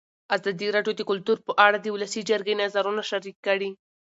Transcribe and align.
ازادي 0.35 0.67
راډیو 0.75 0.93
د 0.97 1.01
کلتور 1.09 1.37
په 1.47 1.51
اړه 1.65 1.77
د 1.81 1.87
ولسي 1.95 2.21
جرګې 2.29 2.55
نظرونه 2.61 3.01
شریک 3.09 3.37
کړي. 3.47 3.69